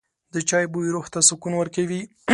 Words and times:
د 0.33 0.35
چای 0.49 0.65
بوی 0.71 0.87
روح 0.95 1.05
ته 1.13 1.19
سکون 1.29 1.53
ورکوي. 1.57 2.01